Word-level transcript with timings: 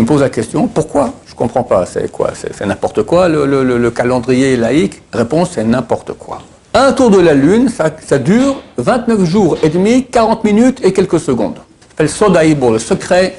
tu 0.00 0.04
me 0.04 0.08
poses 0.08 0.22
la 0.22 0.30
question, 0.30 0.66
pourquoi? 0.66 1.12
Je 1.26 1.32
ne 1.32 1.36
comprends 1.36 1.62
pas, 1.62 1.84
c'est 1.84 2.10
quoi? 2.10 2.30
C'est 2.34 2.64
n'importe 2.64 3.02
quoi 3.02 3.28
le, 3.28 3.44
le, 3.44 3.90
calendrier 3.90 4.56
laïque? 4.56 5.02
Réponse, 5.12 5.50
c'est 5.56 5.62
n'importe 5.64 6.14
quoi. 6.14 6.40
Un 6.72 6.92
tour 6.92 7.10
de 7.10 7.20
la 7.20 7.34
Lune, 7.34 7.68
ça, 7.68 7.90
ça, 8.06 8.16
dure 8.16 8.62
29 8.78 9.24
jours 9.26 9.58
et 9.62 9.68
demi, 9.68 10.06
40 10.06 10.42
minutes 10.44 10.80
et 10.82 10.94
quelques 10.94 11.20
secondes. 11.20 11.58
Ça 11.98 12.08
s'appelle 12.08 12.56
le 12.58 12.78
secret 12.78 13.36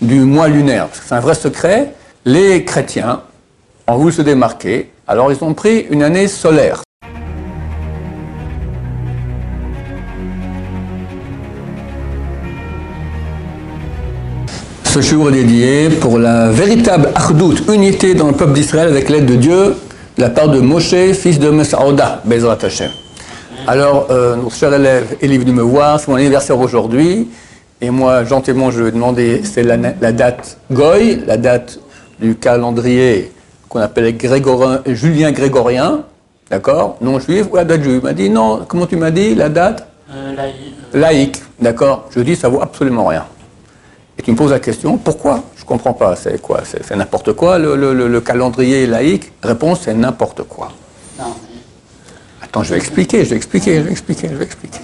du 0.00 0.20
mois 0.20 0.46
lunaire. 0.46 0.86
C'est 0.92 1.16
un 1.16 1.18
vrai 1.18 1.34
secret. 1.34 1.94
Les 2.24 2.64
chrétiens 2.64 3.22
ont 3.88 3.96
voulu 3.96 4.12
se 4.12 4.22
démarquer, 4.22 4.92
alors 5.08 5.32
ils 5.32 5.42
ont 5.42 5.52
pris 5.52 5.80
une 5.90 6.04
année 6.04 6.28
solaire. 6.28 6.84
Ce 14.94 15.00
jour 15.00 15.28
est 15.30 15.32
dédié 15.32 15.88
pour 15.88 16.20
la 16.20 16.50
véritable 16.50 17.08
achdout, 17.16 17.56
unité 17.68 18.14
dans 18.14 18.28
le 18.28 18.32
peuple 18.32 18.52
d'Israël 18.52 18.86
avec 18.86 19.08
l'aide 19.08 19.26
de 19.26 19.34
Dieu, 19.34 19.74
de 20.16 20.22
la 20.22 20.30
part 20.30 20.48
de 20.48 20.60
Moshe, 20.60 20.94
fils 21.14 21.40
de 21.40 21.50
Mesaouda, 21.50 22.22
Bezrat 22.24 22.58
Hashem. 22.62 22.90
Alors, 23.66 24.06
euh, 24.10 24.36
notre 24.36 24.54
cher 24.54 24.72
élève 24.72 25.16
est 25.20 25.26
venu 25.26 25.50
me 25.50 25.62
voir, 25.62 25.98
c'est 25.98 26.06
mon 26.06 26.14
anniversaire 26.14 26.60
aujourd'hui, 26.60 27.28
et 27.80 27.90
moi, 27.90 28.22
gentiment, 28.22 28.70
je 28.70 28.82
lui 28.82 28.88
ai 28.90 28.92
demandé, 28.92 29.40
c'est 29.42 29.64
la, 29.64 29.76
date 30.12 30.58
Goy, 30.70 31.24
la 31.26 31.38
date 31.38 31.80
du 32.20 32.36
calendrier 32.36 33.32
qu'on 33.68 33.80
appelle 33.80 34.14
Julien 34.86 35.32
Grégorien, 35.32 36.04
d'accord, 36.48 36.98
non 37.00 37.18
juif, 37.18 37.46
ou 37.50 37.56
la 37.56 37.64
date 37.64 37.82
juive? 37.82 37.98
Il 38.00 38.04
m'a 38.04 38.12
dit, 38.12 38.30
non, 38.30 38.60
comment 38.68 38.86
tu 38.86 38.94
m'as 38.94 39.10
dit, 39.10 39.34
la 39.34 39.48
date? 39.48 39.88
Euh, 40.12 40.36
Laïque. 40.36 40.56
Laïque, 40.94 41.42
d'accord? 41.60 42.04
Je 42.14 42.20
dis, 42.20 42.36
ça 42.36 42.48
vaut 42.48 42.62
absolument 42.62 43.06
rien. 43.06 43.24
Tu 44.24 44.32
me 44.32 44.36
poses 44.36 44.52
la 44.52 44.58
question, 44.58 44.96
pourquoi? 44.96 45.42
Je 45.54 45.62
ne 45.62 45.66
comprends 45.66 45.92
pas, 45.92 46.16
c'est 46.16 46.40
quoi? 46.40 46.62
C'est 46.64 46.96
n'importe 46.96 47.34
quoi 47.34 47.58
le, 47.58 48.20
calendrier 48.20 48.86
laïque? 48.86 49.30
Réponse, 49.42 49.80
c'est 49.84 49.92
n'importe 49.92 50.44
quoi. 50.44 50.72
Non. 51.18 51.34
Attends, 52.42 52.62
je 52.62 52.70
vais 52.70 52.78
expliquer, 52.78 53.22
je 53.24 53.30
vais 53.30 53.36
expliquer, 53.36 53.76
je 53.76 53.82
vais 53.82 53.90
expliquer, 53.90 54.28
je 54.30 54.36
vais 54.36 54.44
expliquer. 54.46 54.80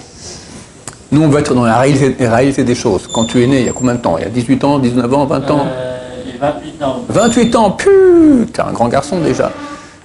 Nous, 1.11 1.23
on 1.23 1.27
va 1.27 1.39
être 1.39 1.55
dans 1.55 1.65
la 1.65 1.79
réalité, 1.79 2.63
des 2.63 2.75
choses. 2.75 3.07
Quand 3.11 3.25
tu 3.25 3.43
es 3.43 3.47
né, 3.47 3.61
il 3.61 3.65
y 3.65 3.69
a 3.69 3.73
combien 3.73 3.95
de 3.95 3.99
temps? 3.99 4.15
Il 4.19 4.23
y 4.23 4.27
a 4.27 4.29
18 4.29 4.63
ans, 4.63 4.77
19 4.77 5.11
ans, 5.11 5.25
20 5.25 5.51
ans? 5.51 5.65
Euh, 5.65 5.97
28 6.39 6.83
ans. 6.83 7.05
28 7.09 7.55
ans, 7.55 7.71
putain, 7.71 8.67
un 8.67 8.73
grand 8.73 8.89
garçon 8.89 9.19
déjà. 9.21 9.51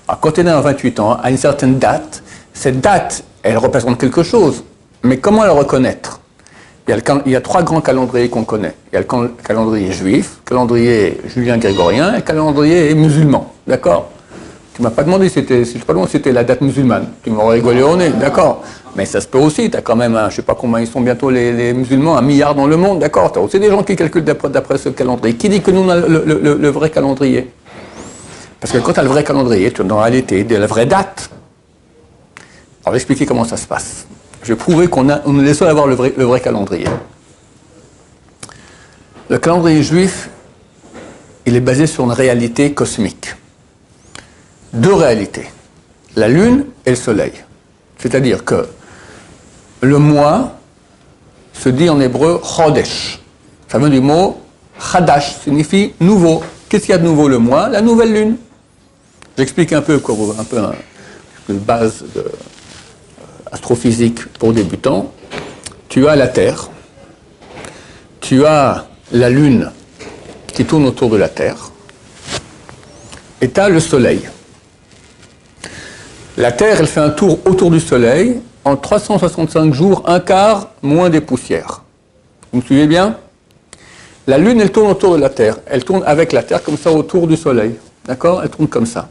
Alors, 0.09 0.21
quand 0.21 0.33
tu 0.33 0.41
es 0.41 0.45
né 0.45 0.51
à 0.51 0.63
28 0.63 0.99
ans, 0.99 1.19
à 1.23 1.31
une 1.31 1.37
certaine 1.37 1.79
date, 1.79 2.23
cette 2.55 2.81
date, 2.81 3.23
elle 3.43 3.59
représente 3.59 4.01
quelque 4.01 4.23
chose. 4.23 4.65
Mais 5.03 5.19
comment 5.19 5.45
la 5.45 5.53
reconnaître? 5.53 6.16
Il 6.89 7.33
y, 7.33 7.35
a 7.37 7.41
trois 7.41 7.63
grands 7.65 7.81
calendriers 7.81 8.29
qu'on 8.29 8.45
connaît. 8.45 8.75
Il 8.93 8.95
y 8.95 8.99
a 8.99 9.01
le 9.01 9.29
calendrier 9.43 9.91
juif, 9.91 10.39
le 10.45 10.49
calendrier 10.49 11.21
julien 11.27 11.59
grégorien 11.59 12.13
et 12.13 12.17
le 12.17 12.23
calendrier 12.23 12.95
musulman. 12.95 13.53
D'accord? 13.67 14.11
Tu 14.75 14.83
m'as 14.83 14.91
pas 14.91 15.03
demandé 15.03 15.29
si 15.29 15.45
c'était, 16.07 16.33
la 16.33 16.45
date 16.45 16.61
musulmane. 16.61 17.09
Tu 17.25 17.31
m'aurais 17.31 17.57
rigolé 17.57 17.83
au 17.83 17.97
nez, 17.97 18.11
d'accord? 18.11 18.63
Mais 18.95 19.05
ça 19.05 19.21
se 19.21 19.27
peut 19.27 19.39
aussi. 19.39 19.69
Tu 19.69 19.77
as 19.77 19.81
quand 19.81 19.97
même, 19.97 20.15
un, 20.15 20.31
je 20.31 20.37
sais 20.37 20.43
pas 20.43 20.55
combien 20.55 20.79
ils 20.79 20.87
sont 20.87 21.01
bientôt 21.01 21.29
les, 21.29 21.73
musulmans, 21.73 22.17
un 22.17 22.23
milliard 22.23 22.55
dans 22.55 22.69
le 22.69 22.77
monde, 22.77 23.01
d'accord? 23.01 23.33
Tu 23.33 23.41
aussi 23.41 23.59
des 23.59 23.69
gens 23.69 23.83
qui 23.83 23.97
calculent 23.97 24.23
d'après, 24.23 24.79
ce 24.79 24.91
calendrier. 24.91 25.35
Qui 25.35 25.49
dit 25.49 25.63
que 25.63 25.73
nous, 25.73 25.81
on 25.81 25.89
a 25.89 25.97
le, 25.97 26.69
vrai 26.69 26.91
calendrier? 26.91 27.51
Parce 28.61 28.73
que 28.73 28.79
quand 28.79 28.93
tu 28.93 29.01
as 29.01 29.03
le 29.03 29.09
vrai 29.09 29.25
calendrier, 29.25 29.73
tu 29.73 29.81
as 29.81 29.85
dans 29.85 30.01
la 30.01 30.11
la 30.11 30.67
vraie 30.67 30.87
date. 30.87 31.31
On 32.85 32.91
va 32.91 32.97
expliquer 32.97 33.27
comment 33.27 33.45
ça 33.45 33.57
se 33.57 33.67
passe. 33.67 34.07
Je 34.47 34.53
vais 34.53 34.57
prouver 34.57 34.87
qu'on 34.87 35.09
on 35.25 35.45
est 35.45 35.63
avoir 35.63 35.89
le 35.89 35.97
vrai, 35.97 36.15
le 36.17 36.23
vrai 36.23 36.41
calendrier. 36.41 36.87
Le 39.29 39.39
calendrier 39.39 39.83
juif, 39.83 40.31
il 41.47 41.57
est 41.57 41.61
basé 41.61 41.89
sur 41.89 42.05
une 42.05 42.13
réalité 42.13 42.73
cosmique. 42.73 43.35
Deux 44.73 44.95
réalités, 44.95 45.47
la 46.15 46.29
lune 46.29 46.65
et 46.85 46.91
le 46.91 46.97
soleil. 46.97 47.33
C'est-à-dire 47.99 48.45
que 48.45 48.69
le 49.81 49.99
mois 49.99 50.53
se 51.53 51.69
dit 51.69 51.91
en 51.91 51.99
hébreu 51.99 52.41
chodesh. 52.45 53.21
Ça 53.67 53.81
vient 53.81 53.89
du 53.89 54.01
mot 54.01 54.41
chadash, 54.81 55.39
signifie 55.43 55.95
nouveau. 55.99 56.45
Qu'est-ce 56.69 56.85
qu'il 56.85 56.93
y 56.93 56.95
a 56.95 56.99
de 56.99 57.05
nouveau 57.05 57.27
le 57.27 57.39
mois 57.39 57.69
La 57.69 57.81
nouvelle 57.81 58.13
lune. 58.13 58.37
J'explique 59.37 59.73
un 59.73 59.83
peu, 59.83 60.01
un 60.39 60.45
peu 60.45 60.61
une 61.49 61.59
base 61.59 62.05
de, 62.15 62.31
astrophysique 63.57 64.27
pour 64.39 64.53
débutants, 64.53 65.11
tu 65.89 66.07
as 66.07 66.15
la 66.15 66.29
Terre, 66.29 66.69
tu 68.21 68.45
as 68.45 68.87
la 69.13 69.31
Lune 69.31 69.71
qui 70.53 70.67
tourne 70.67 70.85
autour 70.85 71.09
de 71.09 71.17
la 71.17 71.31
Terre, 71.31 71.73
et 73.41 73.49
tu 73.49 73.59
as 73.59 73.71
le 73.71 73.81
Soleil. 73.81 74.29
La 76.37 76.53
Terre, 76.53 76.77
elle 76.81 76.87
fait 76.87 77.01
un 77.01 77.09
tour 77.09 77.39
autour 77.47 77.71
du 77.71 77.81
Soleil 77.81 78.41
en 78.63 78.77
365 78.77 79.73
jours, 79.73 80.03
un 80.07 80.21
quart 80.21 80.69
moins 80.83 81.09
des 81.09 81.23
poussières. 81.23 81.83
Vous 82.53 82.61
me 82.61 82.65
suivez 82.65 82.87
bien? 82.87 83.17
La 84.27 84.37
Lune, 84.37 84.61
elle 84.61 84.73
tourne 84.73 84.91
autour 84.91 85.17
de 85.17 85.21
la 85.23 85.31
Terre. 85.31 85.57
Elle 85.67 85.83
tourne 85.83 86.03
avec 86.05 86.33
la 86.33 86.43
Terre 86.43 86.63
comme 86.63 86.77
ça 86.77 86.93
autour 86.93 87.27
du 87.27 87.37
Soleil. 87.37 87.77
D'accord? 88.05 88.43
Elle 88.43 88.51
tourne 88.51 88.69
comme 88.69 88.87
ça. 88.87 89.09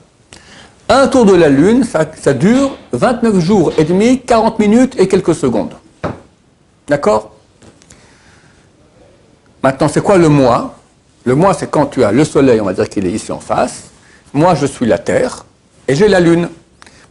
Un 0.87 1.07
tour 1.07 1.25
de 1.25 1.33
la 1.33 1.49
Lune, 1.49 1.83
ça, 1.83 2.33
dure 2.33 2.77
29 2.91 3.39
jours 3.39 3.73
et 3.77 3.83
demi, 3.83 4.21
40 4.21 4.59
minutes 4.59 4.95
et 4.99 5.07
quelques 5.07 5.33
secondes. 5.33 5.73
D'accord? 6.87 7.31
Maintenant, 9.63 9.87
c'est 9.87 10.01
quoi 10.01 10.17
le 10.17 10.29
mois 10.29 10.75
Le 11.23 11.33
mois, 11.33 11.55
c'est 11.55 11.71
quand 11.71 11.87
tu 11.87 12.03
as 12.03 12.11
le 12.11 12.23
Soleil, 12.23 12.61
on 12.61 12.65
va 12.65 12.73
dire 12.73 12.87
qu'il 12.87 13.07
est 13.07 13.11
ici 13.11 13.31
en 13.31 13.39
face. 13.39 13.85
Moi, 14.31 14.53
je 14.53 14.67
suis 14.67 14.85
la 14.85 14.99
Terre 14.99 15.45
et 15.87 15.95
j'ai 15.95 16.07
la 16.07 16.19
Lune. 16.19 16.49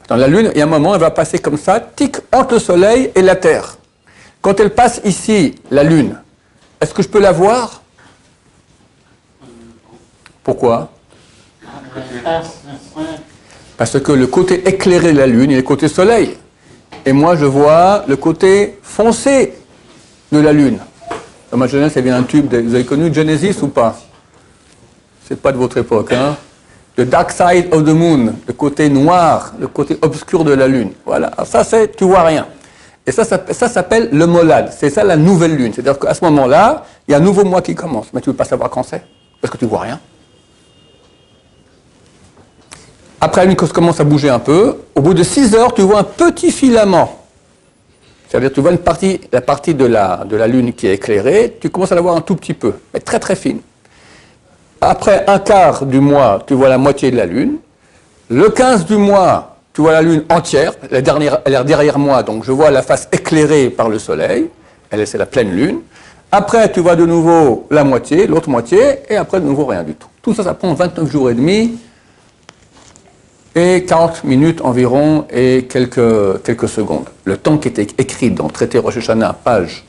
Dans 0.07 0.17
la 0.17 0.29
Lune, 0.29 0.51
il 0.55 0.59
y 0.59 0.61
a 0.61 0.65
un 0.65 0.69
moment, 0.69 0.95
elle 0.95 1.01
va 1.01 1.11
passer 1.11 1.41
comme 1.41 1.57
ça, 1.57 1.81
tic, 1.81 2.19
entre 2.33 2.55
le 2.55 2.61
Soleil 2.61 3.11
et 3.17 3.23
la 3.23 3.35
Terre. 3.35 3.77
Quand 4.41 4.61
elle 4.61 4.71
passe 4.71 5.01
ici, 5.05 5.57
la 5.73 5.83
Lune, 5.83 6.17
est-ce 6.81 6.95
que 6.95 7.03
je 7.03 7.09
peux 7.09 7.21
la 7.21 7.33
voir? 7.33 7.83
Pourquoi? 10.45 10.91
Parce 13.77 13.99
que 14.01 14.13
le 14.13 14.27
côté 14.27 14.69
éclairé 14.69 15.13
de 15.13 15.19
la 15.19 15.27
Lune 15.27 15.51
est 15.51 15.57
le 15.57 15.63
côté 15.63 15.89
soleil. 15.89 16.37
Et 17.07 17.13
moi, 17.13 17.37
je 17.37 17.45
vois 17.45 18.05
le 18.07 18.17
côté 18.17 18.79
foncé 18.83 19.55
de 20.33 20.39
la 20.39 20.53
Lune. 20.53 20.79
Dans 21.51 21.59
ma 21.59 21.67
jeunesse, 21.67 21.93
il 21.97 22.05
y 22.05 22.09
avait 22.09 22.19
un 22.19 22.23
tube, 22.23 22.53
vous 22.53 22.75
avez 22.75 22.85
connu 22.85 23.13
Genesis 23.13 23.63
ou 23.63 23.69
pas? 23.69 23.97
C'est 25.29 25.41
pas 25.41 25.53
de 25.53 25.57
votre 25.57 25.79
époque, 25.79 26.13
hein? 26.13 26.37
The 26.97 27.03
Dark 27.03 27.33
Side 27.33 27.75
of 27.75 27.85
the 27.85 27.89
Moon, 27.89 28.35
le 28.47 28.53
côté 28.53 28.89
noir, 28.89 29.53
le 29.59 29.67
côté 29.67 29.99
obscur 30.03 30.45
de 30.45 30.53
la 30.53 30.69
Lune. 30.69 30.93
Voilà, 31.05 31.33
ça 31.45 31.65
c'est, 31.65 31.97
tu 31.97 32.05
vois 32.05 32.23
rien. 32.23 32.47
Et 33.07 33.13
ça, 33.13 33.25
ça, 33.25 33.43
ça 33.51 33.69
s'appelle 33.69 34.09
le 34.13 34.27
molad. 34.27 34.73
C'est 34.73 34.91
ça 34.91 35.05
la 35.05 35.17
nouvelle 35.17 35.57
Lune. 35.57 35.73
C'est-à-dire 35.75 35.99
qu'à 35.99 36.15
ce 36.15 36.25
moment-là, 36.25 36.85
il 37.07 37.13
y 37.13 37.15
a 37.15 37.19
un 37.19 37.21
nouveau 37.21 37.45
mois 37.45 37.61
qui 37.61 37.75
commence. 37.75 38.07
Mais 38.15 38.21
tu 38.21 38.31
ne 38.31 38.33
veux 38.33 38.37
pas 38.37 38.45
savoir 38.45 38.71
quand 38.71 38.83
c'est? 38.83 39.03
Parce 39.41 39.53
que 39.53 39.59
tu 39.59 39.67
vois 39.67 39.81
rien. 39.81 40.01
Après, 43.21 43.43
la 43.43 43.47
lune 43.47 43.57
commence 43.57 44.01
à 44.01 44.05
bouger 44.05 44.29
un 44.29 44.39
peu. 44.39 44.77
Au 44.95 45.01
bout 45.01 45.15
de 45.15 45.23
6 45.23 45.55
heures, 45.55 45.73
tu 45.75 45.83
vois 45.83 46.01
un 46.01 46.05
petit 46.05 46.51
filament. 46.51 47.21
C'est-à-dire, 48.29 48.53
tu 48.53 48.61
vois 48.61 48.73
une 48.73 48.79
partie, 48.79 49.21
la 49.33 49.41
partie 49.41 49.75
de 49.75 49.85
la, 49.85 50.25
de 50.29 50.37
la 50.37 50.49
lune 50.49 50.73
qui 50.73 50.89
est 50.89 50.95
éclairée, 50.95 51.57
tu 51.61 51.71
commences 51.71 51.93
à 51.93 51.95
la 51.95 52.01
voir 52.01 52.17
un 52.17 52.21
tout 52.21 52.35
petit 52.35 52.55
peu, 52.55 52.73
mais 52.93 53.01
très 53.01 53.21
très 53.21 53.37
fine. 53.37 53.61
Après 54.81 55.25
un 55.29 55.39
quart 55.39 55.87
du 55.87 56.01
mois, 56.01 56.43
tu 56.47 56.55
vois 56.55 56.69
la 56.69 56.77
moitié 56.77 57.11
de 57.11 57.17
la 57.17 57.27
lune. 57.27 57.59
Le 58.29 58.49
15 58.49 58.87
du 58.87 58.97
mois, 58.97 59.57
tu 59.73 59.83
vois 59.83 59.93
la 59.93 60.03
lune 60.03 60.25
entière. 60.31 60.73
La 60.91 61.01
dernière, 61.01 61.39
elle 61.45 61.55
est 61.55 61.65
derrière 61.65 61.99
moi, 61.99 62.23
donc 62.23 62.45
je 62.45 62.53
vois 62.53 62.71
la 62.71 62.83
face 62.83 63.09
éclairée 63.13 63.71
par 63.71 63.89
le 63.89 63.99
soleil. 63.99 64.51
Elle, 64.91 65.07
c'est 65.07 65.19
la 65.19 65.27
pleine 65.27 65.51
lune. 65.51 65.79
Après, 66.33 66.73
tu 66.73 66.81
vois 66.81 66.97
de 66.97 67.07
nouveau 67.07 67.67
la 67.71 67.85
moitié, 67.85 68.27
l'autre 68.27 68.49
moitié, 68.49 68.99
et 69.09 69.17
après, 69.17 69.41
de 69.41 69.47
nouveau 69.47 69.67
rien 69.67 69.85
du 69.85 69.95
tout. 69.95 70.09
Tout 70.21 70.35
ça, 70.35 70.43
ça 70.43 70.55
prend 70.55 70.75
29 70.75 71.09
jours 71.11 71.31
et 71.31 71.35
demi 71.35 71.79
et 73.55 73.85
40 73.85 74.25
minutes 74.25 74.61
environ 74.63 75.27
et 75.31 75.67
quelques, 75.69 76.43
quelques 76.43 76.69
secondes. 76.69 77.09
Le 77.25 77.37
temps 77.37 77.59
qui 77.59 77.69
était 77.69 77.87
écrit 77.99 78.31
dans 78.31 78.47
le 78.47 78.51
traité 78.51 78.79
Rosh 78.79 78.97
Hashanah, 78.97 79.33
page 79.33 79.85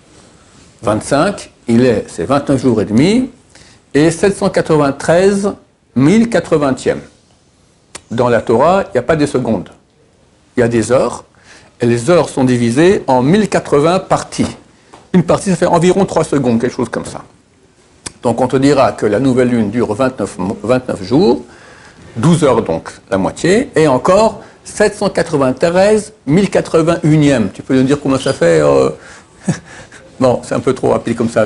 25, 0.84 1.52
il 1.68 1.86
est, 1.86 2.06
c'est 2.08 2.26
29 2.26 2.62
jours 2.62 2.82
et 2.82 2.86
demi 2.86 3.30
et 3.94 4.12
793 4.12 5.54
1080e. 5.98 6.98
Dans 8.12 8.30
la 8.30 8.42
Torah, 8.42 8.84
il 8.84 8.92
n'y 8.94 9.00
a 9.00 9.04
pas 9.04 9.16
des 9.16 9.26
secondes, 9.26 9.70
il 10.56 10.60
y 10.60 10.64
a 10.64 10.68
des 10.68 10.92
heures, 10.92 11.24
et 11.82 11.86
les 11.86 12.10
heures 12.10 12.30
sont 12.30 12.44
divisées 12.44 13.04
en 13.08 13.24
1080 13.24 14.00
parties. 14.00 14.46
Une 15.14 15.24
partie, 15.24 15.50
ça 15.50 15.56
fait 15.56 15.66
environ 15.66 16.06
3 16.06 16.24
secondes, 16.24 16.62
quelque 16.62 16.76
chose 16.76 16.90
comme 16.90 17.06
ça. 17.06 17.24
Donc 18.22 18.42
on 18.42 18.48
te 18.48 18.58
dira 18.58 18.92
que 18.92 19.06
la 19.06 19.20
nouvelle 19.20 19.50
lune 19.50 19.72
dure 19.72 19.94
29, 19.94 20.38
29 20.62 21.04
jours, 21.04 21.42
12 22.18 22.44
heures 22.44 22.62
donc, 22.62 22.90
la 23.10 23.18
moitié, 23.18 23.70
et 23.76 23.88
encore 23.88 24.42
793 24.64 26.14
1081e. 26.28 27.52
Tu 27.54 27.62
peux 27.62 27.76
nous 27.76 27.84
dire 27.84 28.00
comment 28.02 28.18
ça 28.18 28.34
fait 28.34 28.62
euh, 28.62 28.90
Bon, 30.20 30.40
c'est 30.44 30.56
un 30.56 30.60
peu 30.60 30.74
trop 30.74 30.90
rapide 30.90 31.18
comme 31.18 31.30
ça. 31.30 31.46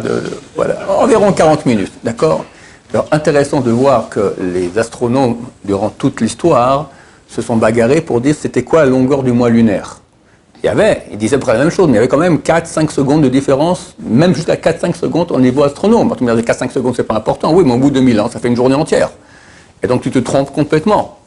Voilà. 0.56 0.78
Environ 1.00 1.32
40 1.32 1.66
minutes, 1.66 1.92
d'accord? 2.04 2.46
Alors, 2.94 3.08
intéressant 3.12 3.62
de 3.62 3.72
voir 3.72 4.10
que 4.10 4.36
les 4.40 4.78
astronomes, 4.78 5.38
durant 5.64 5.90
toute 5.90 6.22
l'histoire, 6.22 6.90
se 7.28 7.42
sont 7.42 7.56
bagarrés 7.56 8.02
pour 8.02 8.22
dire 8.22 8.36
c'était 8.40 8.64
quoi 8.64 8.84
la 8.84 8.90
longueur 8.90 9.24
du 9.24 9.32
mois 9.32 9.50
lunaire. 9.50 10.02
Il 10.62 10.66
y 10.66 10.70
avait, 10.70 11.04
ils 11.12 11.18
disaient 11.18 11.38
près 11.38 11.54
la 11.54 11.60
même 11.60 11.70
chose, 11.70 11.88
mais 11.88 11.94
il 11.94 11.96
y 11.96 12.00
avait 12.00 12.08
quand 12.08 12.18
même 12.18 12.38
4-5 12.38 12.92
secondes 12.92 13.24
de 13.24 13.30
différence, 13.30 13.96
même 14.00 14.36
jusqu'à 14.36 14.56
4-5 14.56 14.96
secondes 14.96 15.32
au 15.32 15.40
niveau 15.40 15.64
astronome. 15.64 16.14
Tu 16.18 16.24
me 16.24 16.36
dis 16.36 16.42
4-5 16.42 16.72
secondes, 16.72 16.96
c'est 16.96 17.04
pas 17.04 17.16
important. 17.16 17.54
Oui, 17.54 17.64
mais 17.66 17.74
au 17.74 17.78
bout 17.78 17.92
de 17.92 18.00
1000 18.00 18.20
ans, 18.20 18.30
ça 18.30 18.40
fait 18.40 18.50
une 18.50 18.56
journée 18.56 18.76
entière. 18.76 19.10
Et 19.84 19.88
donc 19.88 20.02
tu 20.02 20.12
te 20.12 20.20
trompes 20.20 20.52
complètement. 20.52 21.20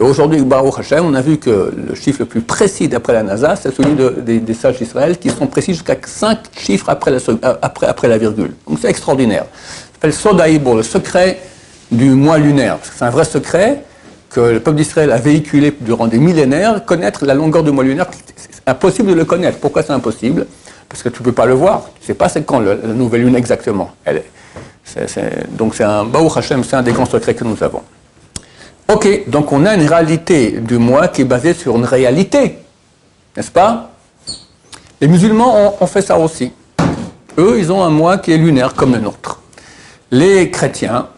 Et 0.00 0.04
aujourd'hui, 0.04 0.40
Baruch 0.42 0.78
Hashem, 0.78 1.04
on 1.04 1.14
a 1.14 1.20
vu 1.20 1.38
que 1.38 1.72
le 1.76 1.94
chiffre 1.96 2.20
le 2.20 2.26
plus 2.26 2.40
précis 2.40 2.86
d'après 2.86 3.14
la 3.14 3.24
NASA, 3.24 3.56
c'est 3.56 3.74
celui 3.74 3.96
des, 4.22 4.54
sages 4.54 4.78
d'Israël, 4.78 5.18
qui 5.18 5.28
sont 5.28 5.48
précis 5.48 5.72
jusqu'à 5.72 5.96
5 6.00 6.38
chiffres 6.56 6.88
après 6.88 7.10
la, 7.10 7.16
euh, 7.16 7.54
après, 7.62 8.06
la 8.06 8.18
virgule. 8.18 8.54
Donc 8.68 8.78
c'est 8.80 8.88
extraordinaire. 8.88 9.44
Ça 9.44 9.94
s'appelle 9.94 10.12
Sodaïbo, 10.12 10.76
le 10.76 10.84
secret 10.84 11.40
du 11.90 12.10
mois 12.10 12.38
lunaire. 12.38 12.78
C'est 12.82 13.04
un 13.04 13.10
vrai 13.10 13.24
secret 13.24 13.82
que 14.30 14.40
le 14.40 14.60
peuple 14.60 14.76
d'Israël 14.76 15.10
a 15.10 15.16
véhiculé 15.16 15.76
durant 15.80 16.06
des 16.06 16.18
millénaires, 16.18 16.84
connaître 16.84 17.26
la 17.26 17.34
longueur 17.34 17.64
du 17.64 17.72
mois 17.72 17.82
lunaire, 17.82 18.06
c'est 18.36 18.68
impossible 18.68 19.10
de 19.10 19.14
le 19.14 19.24
connaître. 19.24 19.58
Pourquoi 19.58 19.82
c'est 19.82 19.92
impossible? 19.92 20.46
Parce 20.88 21.02
que 21.02 21.08
tu 21.08 21.22
ne 21.22 21.24
peux 21.24 21.32
pas 21.32 21.46
le 21.46 21.54
voir. 21.54 21.90
Tu 21.96 22.02
ne 22.02 22.06
sais 22.06 22.14
pas 22.14 22.28
c'est 22.28 22.44
quand 22.44 22.60
la 22.60 22.76
nouvelle 22.76 23.22
lune 23.22 23.34
exactement. 23.34 23.90
Elle 24.04 24.22
donc 25.50 25.74
c'est 25.74 25.84
un 25.84 26.04
Baou 26.04 26.30
Hashem, 26.34 26.64
c'est 26.64 26.76
un 26.76 26.82
des 26.82 26.92
grands 26.92 27.06
secrets 27.06 27.34
que 27.34 27.44
nous 27.44 27.62
avons. 27.62 27.82
Ok, 28.88 29.28
donc 29.28 29.52
on 29.52 29.66
a 29.66 29.74
une 29.74 29.86
réalité 29.86 30.52
du 30.60 30.78
mois 30.78 31.08
qui 31.08 31.22
est 31.22 31.26
basée 31.26 31.54
sur 31.54 31.76
une 31.76 31.84
réalité, 31.84 32.58
n'est-ce 33.36 33.50
pas? 33.50 33.90
Les 35.00 35.08
musulmans 35.08 35.56
ont, 35.56 35.74
ont 35.80 35.86
fait 35.86 36.02
ça 36.02 36.18
aussi. 36.18 36.52
Eux, 37.38 37.56
ils 37.58 37.70
ont 37.70 37.82
un 37.82 37.90
mois 37.90 38.18
qui 38.18 38.32
est 38.32 38.38
lunaire 38.38 38.74
comme 38.74 38.94
le 38.94 39.00
nôtre. 39.00 39.40
Les 40.10 40.50
chrétiens 40.50 41.08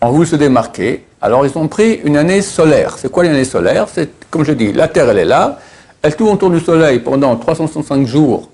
ont 0.00 0.10
voulu 0.10 0.26
se 0.26 0.36
démarquer 0.36 1.06
alors 1.26 1.44
ils 1.44 1.58
ont 1.58 1.66
pris 1.66 2.00
une 2.04 2.16
année 2.16 2.40
solaire. 2.40 2.96
C'est 2.98 3.10
quoi 3.10 3.24
l'année 3.24 3.44
solaire? 3.44 3.86
C'est, 3.92 4.10
comme 4.30 4.44
je 4.44 4.52
dis, 4.52 4.72
la 4.72 4.86
Terre 4.86 5.10
elle 5.10 5.18
est 5.18 5.24
là, 5.24 5.58
elle 6.00 6.14
tourne 6.14 6.34
autour 6.34 6.50
du 6.50 6.60
Soleil 6.60 7.00
pendant 7.00 7.34
365 7.34 8.06
jours, 8.06 8.48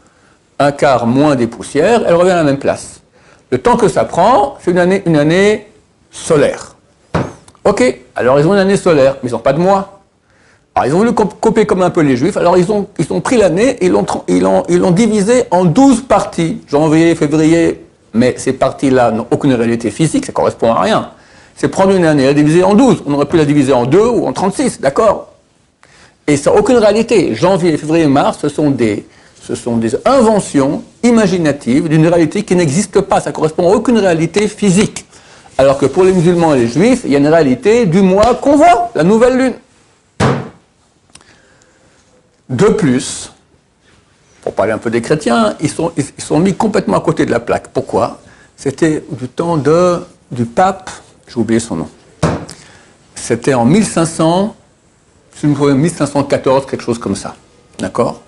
un 0.59 0.73
quart 0.73 1.07
moins 1.07 1.35
des 1.35 1.49
poussières, 1.49 2.03
elle 2.07 2.15
revient 2.15 2.31
à 2.31 2.37
la 2.37 2.45
même 2.45 2.59
place. 2.59 3.02
Le 3.53 3.59
temps 3.59 3.77
que 3.77 3.87
ça 3.87 4.05
prend, 4.05 4.57
c'est 4.61 4.73
une 4.73 5.17
année, 5.17 5.69
solaire. 6.11 6.75
Ok, 7.65 8.01
alors 8.17 8.41
ils 8.41 8.47
ont 8.47 8.55
une 8.55 8.59
année 8.59 8.77
solaire, 8.77 9.19
mais 9.23 9.29
ils 9.29 9.33
n'ont 9.33 9.39
pas 9.39 9.53
de 9.53 9.61
mois. 9.61 10.01
Alors 10.75 10.87
ils 10.89 10.95
ont 10.95 10.99
voulu 10.99 11.13
copier 11.13 11.65
comme 11.65 11.83
un 11.83 11.91
peu 11.91 12.01
les 12.01 12.17
juifs, 12.17 12.37
alors 12.37 12.59
ils 12.59 12.73
ont, 12.73 12.89
pris 13.21 13.37
l'année 13.37 13.77
et 13.81 13.87
ils 13.87 13.93
l'ont, 13.93 14.07
ils, 14.27 14.45
ils 14.69 14.95
divisé 14.95 15.45
en 15.51 15.65
12 15.65 16.03
parties, 16.09 16.63
janvier, 16.67 17.15
février, 17.15 17.85
mais 18.13 18.35
ces 18.37 18.55
parties-là 18.55 19.13
n'ont 19.13 19.27
aucune 19.31 19.53
réalité 19.55 19.91
physique, 19.93 20.27
ça 20.27 20.33
correspond 20.33 20.73
à 20.73 20.81
rien 20.81 21.11
c'est 21.57 21.69
prendre 21.69 21.93
une 21.93 22.05
année 22.05 22.25
la 22.25 22.35
diviser 22.35 22.65
en 22.65 22.75
12. 22.75 23.05
On 23.07 23.15
aurait 23.15 23.27
pu 23.27 23.37
la 23.37 23.45
diviser 23.45 23.73
en 23.73 23.87
2 23.87 24.01
ou 24.01 24.27
en 24.27 24.33
36, 24.33 24.81
d'accord 24.81 25.29
Et 26.27 26.37
ça 26.37 26.51
n'a 26.51 26.59
aucune 26.59 26.77
réalité. 26.77 27.35
Janvier, 27.35 27.77
février, 27.77 28.07
mars, 28.07 28.39
ce 28.41 28.49
sont 28.49 28.71
des 28.71 29.07
inventions 30.05 30.83
imaginatives 31.03 31.89
d'une 31.89 32.07
réalité 32.07 32.43
qui 32.43 32.57
n'existe 32.57 33.01
pas. 33.01 33.21
Ça 33.21 33.33
correspond 33.33 33.71
à 33.71 33.75
aucune 33.75 33.99
réalité 33.99 34.49
physique. 34.49 35.05
Alors 35.59 35.79
que 35.79 35.87
pour 35.87 36.05
les 36.05 36.13
musulmans 36.13 36.55
et 36.55 36.61
les 36.61 36.69
juifs, 36.69 37.03
il 37.05 37.13
y 37.13 37.15
a 37.15 37.19
une 37.19 37.29
réalité 37.29 37.87
du 37.87 38.01
mois 38.01 38.35
qu'on 38.35 38.57
voit, 38.57 38.91
la 38.95 39.05
nouvelle 39.05 39.37
lune. 39.37 39.55
De 42.49 42.69
plus, 42.69 43.33
pour 44.43 44.55
parler 44.55 44.73
un 44.73 44.79
peu 44.79 44.91
des 44.91 45.01
chrétiens, 45.03 45.55
ils 45.61 45.71
sont, 45.71 45.93
mis 46.39 46.55
complètement 46.55 46.97
à 46.97 47.01
côté 47.01 47.27
de 47.27 47.31
la 47.31 47.41
plaque. 47.41 47.69
Pourquoi? 47.69 48.21
C'était 48.57 49.05
du 49.11 49.29
temps 49.29 49.57
du 49.57 50.45
pape 50.45 50.91
j'ai 51.33 51.41
oublié 51.41 51.61
son 51.61 51.77
nom. 51.77 51.89
C'était 53.15 53.55
en 53.55 53.65
1500, 53.65 54.55
1514, 55.45 56.67
quelque 56.67 56.83
chose 56.83 56.99
comme 56.99 57.17
ça. 57.17 57.35
D'accord? 57.79 58.21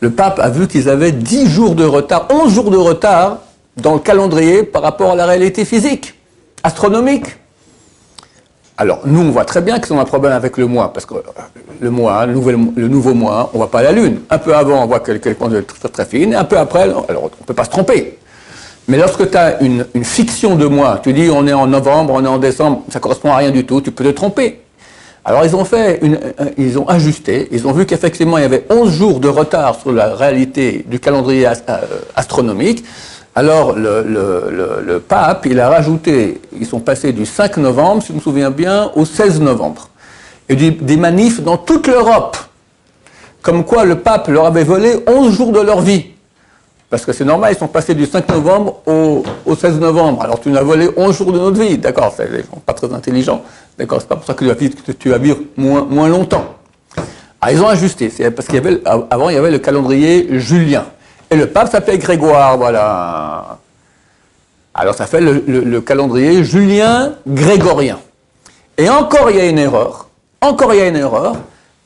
Le 0.00 0.10
pape 0.10 0.38
a 0.38 0.48
vu 0.48 0.66
qu'ils 0.66 0.88
avaient 0.88 1.12
10 1.12 1.48
jours 1.48 1.74
de 1.74 1.84
retard, 1.84 2.28
11 2.30 2.54
jours 2.54 2.70
de 2.70 2.76
retard 2.76 3.38
dans 3.76 3.94
le 3.94 4.00
calendrier 4.00 4.62
par 4.62 4.82
rapport 4.82 5.12
à 5.12 5.14
la 5.14 5.26
réalité 5.26 5.64
physique, 5.64 6.14
astronomique. 6.62 7.26
Alors, 8.78 9.00
nous, 9.04 9.20
on 9.20 9.30
voit 9.30 9.44
très 9.44 9.60
bien 9.60 9.78
qu'ils 9.78 9.92
ont 9.92 10.00
un 10.00 10.06
problème 10.06 10.32
avec 10.32 10.56
le 10.56 10.66
mois, 10.66 10.90
parce 10.90 11.04
que 11.04 11.14
le 11.80 11.90
mois, 11.90 12.24
le, 12.24 12.32
nouveau 12.88 13.12
mois, 13.12 13.50
on 13.52 13.56
ne 13.56 13.58
voit 13.58 13.70
pas 13.70 13.82
la 13.82 13.92
Lune. 13.92 14.20
Un 14.30 14.38
peu 14.38 14.54
avant, 14.54 14.82
on 14.82 14.86
voit 14.86 15.00
quelque 15.00 15.34
chose 15.38 15.50
de 15.50 15.60
très, 15.60 15.88
très 15.90 16.06
fine, 16.06 16.32
et 16.32 16.36
un 16.36 16.44
peu 16.44 16.56
après, 16.56 16.88
on 16.88 17.02
ne 17.02 17.44
peut 17.46 17.52
pas 17.52 17.64
se 17.64 17.70
tromper. 17.70 18.16
Mais 18.88 18.96
lorsque 18.96 19.30
tu 19.30 19.36
as 19.36 19.60
une, 19.62 19.84
fiction 20.02 20.56
de 20.56 20.64
mois, 20.66 20.98
tu 21.02 21.12
dis 21.12 21.28
on 21.30 21.46
est 21.46 21.52
en 21.52 21.66
novembre, 21.66 22.14
on 22.14 22.24
est 22.24 22.28
en 22.28 22.38
décembre, 22.38 22.82
ça 22.90 23.00
correspond 23.00 23.30
à 23.30 23.36
rien 23.36 23.50
du 23.50 23.66
tout, 23.66 23.82
tu 23.82 23.92
peux 23.92 24.04
te 24.04 24.10
tromper. 24.10 24.62
Alors 25.24 25.44
ils 25.44 25.54
ont 25.54 25.64
fait, 25.64 25.98
une, 26.02 26.14
euh, 26.40 26.50
ils 26.56 26.78
ont 26.78 26.88
ajusté, 26.88 27.48
ils 27.52 27.66
ont 27.66 27.72
vu 27.72 27.84
qu'effectivement 27.84 28.38
il 28.38 28.42
y 28.42 28.44
avait 28.44 28.64
11 28.70 28.90
jours 28.92 29.20
de 29.20 29.28
retard 29.28 29.78
sur 29.78 29.92
la 29.92 30.14
réalité 30.14 30.84
du 30.88 30.98
calendrier 30.98 31.46
euh, 31.46 31.52
astronomique. 32.16 32.84
Alors 33.34 33.74
le, 33.76 34.98
pape, 34.98 35.46
il 35.46 35.60
a 35.60 35.68
rajouté, 35.68 36.40
ils 36.58 36.66
sont 36.66 36.80
passés 36.80 37.12
du 37.12 37.26
5 37.26 37.58
novembre, 37.58 38.02
si 38.02 38.08
je 38.08 38.14
me 38.14 38.20
souviens 38.20 38.50
bien, 38.50 38.90
au 38.96 39.04
16 39.04 39.40
novembre. 39.40 39.88
Et 40.48 40.56
des 40.56 40.96
manifs 40.96 41.40
dans 41.40 41.56
toute 41.56 41.86
l'Europe. 41.86 42.36
Comme 43.40 43.64
quoi 43.64 43.84
le 43.84 43.96
pape 43.96 44.28
leur 44.28 44.46
avait 44.46 44.64
volé 44.64 45.04
11 45.06 45.32
jours 45.32 45.52
de 45.52 45.60
leur 45.60 45.80
vie. 45.80 46.06
Parce 46.90 47.04
que 47.04 47.12
c'est 47.12 47.24
normal, 47.24 47.52
ils 47.54 47.58
sont 47.58 47.68
passés 47.68 47.94
du 47.94 48.04
5 48.04 48.28
novembre 48.30 48.80
au, 48.84 49.54
16 49.54 49.78
novembre. 49.78 50.22
Alors 50.22 50.40
tu 50.40 50.50
nous 50.50 50.56
as 50.56 50.62
volé 50.62 50.90
11 50.96 51.16
jours 51.16 51.32
de 51.32 51.38
notre 51.38 51.60
vie. 51.60 51.78
D'accord, 51.78 52.12
c'est 52.16 52.28
les 52.28 52.42
pas 52.66 52.72
très 52.72 52.92
intelligents. 52.92 53.42
D'accord, 53.80 53.98
c'est 53.98 54.08
pas 54.08 54.16
pour 54.16 54.26
ça 54.26 54.34
que 54.34 54.44
tu 54.44 55.08
vas 55.08 55.16
vivre, 55.16 55.38
vivre 55.38 55.38
moins, 55.56 56.06
longtemps. 56.06 56.44
Ah, 57.40 57.50
ils 57.50 57.62
ont 57.62 57.66
ajusté. 57.66 58.10
C'est 58.10 58.30
parce 58.30 58.46
qu'il 58.46 58.56
y 58.56 58.58
avait, 58.58 58.78
avant, 58.84 59.30
il 59.30 59.36
y 59.36 59.38
avait 59.38 59.50
le 59.50 59.58
calendrier 59.58 60.38
julien. 60.38 60.84
Et 61.30 61.36
le 61.36 61.46
pape 61.46 61.72
s'appelait 61.72 61.96
Grégoire, 61.96 62.58
voilà. 62.58 63.56
Alors 64.74 64.94
ça 64.94 65.06
fait 65.06 65.22
le, 65.22 65.42
le 65.46 65.80
calendrier 65.80 66.44
julien 66.44 67.14
grégorien. 67.26 67.98
Et 68.76 68.90
encore, 68.90 69.30
il 69.30 69.38
y 69.38 69.40
a 69.40 69.46
une 69.46 69.58
erreur. 69.58 70.08
Encore, 70.42 70.74
il 70.74 70.80
y 70.80 70.82
a 70.82 70.86
une 70.86 70.96
erreur. 70.96 71.36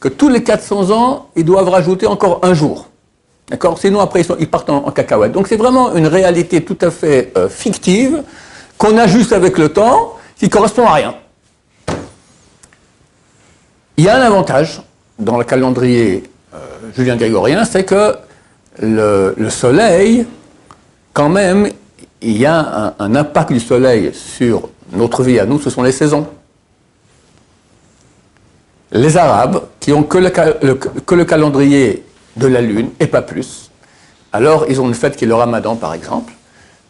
Que 0.01 0.09
tous 0.09 0.29
les 0.29 0.43
400 0.43 0.91
ans, 0.91 1.29
ils 1.37 1.45
doivent 1.45 1.69
rajouter 1.69 2.09
encore 2.09 2.41
un 2.43 2.55
jour. 2.55 2.89
D'accord 3.49 3.79
Sinon, 3.79 4.01
après, 4.01 4.23
ils, 4.41 4.51
partent 4.51 4.71
en, 4.71 4.91
cacahuète. 4.91 5.31
Donc, 5.31 5.47
c'est 5.47 5.57
vraiment 5.57 5.95
une 5.95 6.09
réalité 6.09 6.65
tout 6.65 6.79
à 6.81 6.91
fait 6.91 7.33
euh, 7.37 7.49
fictive 7.49 8.25
qu'on 8.79 8.99
ajuste 8.99 9.33
avec 9.33 9.59
le 9.59 9.69
temps, 9.69 10.17
qui 10.37 10.49
correspond 10.49 10.87
à 10.87 10.95
rien. 10.95 11.15
Il 13.97 14.05
y 14.05 14.09
a 14.09 14.17
un 14.17 14.23
avantage 14.23 14.83
dans 15.19 15.39
le 15.39 15.45
calendrier 15.45 16.25
euh, 16.55 16.59
julien 16.97 17.17
grégorien, 17.17 17.65
c'est 17.65 17.85
que 17.85 18.17
le, 18.81 19.35
Soleil, 19.51 20.27
quand 21.13 21.29
même, 21.29 21.69
il 22.21 22.37
y 22.37 22.47
a 22.47 22.95
un, 22.99 23.15
impact 23.15 23.53
du 23.53 23.61
Soleil 23.61 24.13
sur 24.13 24.69
notre 24.93 25.23
vie 25.23 25.39
à 25.39 25.47
nous, 25.47 25.61
ce 25.61 25.71
sont 25.71 25.83
les 25.83 25.93
saisons. 25.93 26.27
Les 28.91 29.17
Arabes, 29.17 29.63
qui 29.79 29.93
ont 29.93 30.03
que 30.03 30.19
le 30.19 31.25
calendrier 31.25 32.05
de 32.37 32.47
la 32.47 32.61
lune 32.61 32.91
et 33.01 33.07
pas 33.07 33.23
plus. 33.23 33.71
Alors, 34.33 34.67
ils 34.69 34.81
ont 34.81 34.89
une 34.89 34.95
fête 34.95 35.17
qui 35.17 35.25
est 35.25 35.29
le 35.29 35.35
ramadan, 35.35 35.77
par 35.77 35.95
exemple. 35.95 36.33